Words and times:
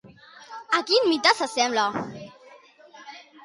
A 0.77 0.79
quin 0.87 1.05
mite 1.11 1.35
s'assembla? 1.41 1.87